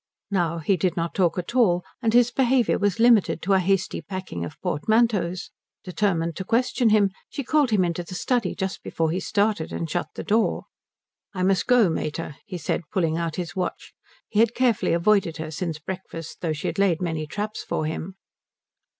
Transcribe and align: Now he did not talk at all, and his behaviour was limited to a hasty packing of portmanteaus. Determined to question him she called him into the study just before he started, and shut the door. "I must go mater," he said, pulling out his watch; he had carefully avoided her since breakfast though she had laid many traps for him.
Now 0.31 0.57
he 0.57 0.77
did 0.77 0.97
not 0.97 1.13
talk 1.13 1.37
at 1.37 1.53
all, 1.55 1.83
and 2.01 2.11
his 2.11 2.31
behaviour 2.31 2.79
was 2.79 2.99
limited 2.99 3.39
to 3.43 3.53
a 3.53 3.59
hasty 3.59 4.01
packing 4.01 4.43
of 4.43 4.59
portmanteaus. 4.59 5.51
Determined 5.83 6.35
to 6.37 6.43
question 6.43 6.89
him 6.89 7.11
she 7.29 7.43
called 7.43 7.69
him 7.69 7.85
into 7.85 8.03
the 8.03 8.15
study 8.15 8.55
just 8.55 8.81
before 8.81 9.11
he 9.11 9.19
started, 9.19 9.71
and 9.71 9.87
shut 9.87 10.07
the 10.15 10.23
door. 10.23 10.63
"I 11.35 11.43
must 11.43 11.67
go 11.67 11.87
mater," 11.87 12.37
he 12.47 12.57
said, 12.57 12.81
pulling 12.91 13.15
out 13.19 13.35
his 13.35 13.55
watch; 13.55 13.93
he 14.27 14.39
had 14.39 14.55
carefully 14.55 14.93
avoided 14.93 15.37
her 15.37 15.51
since 15.51 15.77
breakfast 15.77 16.39
though 16.41 16.51
she 16.53 16.65
had 16.65 16.79
laid 16.79 16.99
many 16.99 17.27
traps 17.27 17.63
for 17.63 17.85
him. 17.85 18.15